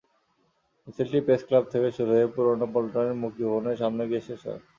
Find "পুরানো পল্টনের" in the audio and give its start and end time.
2.33-3.19